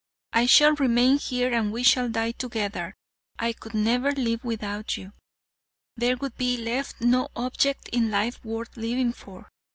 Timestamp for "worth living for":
8.43-9.51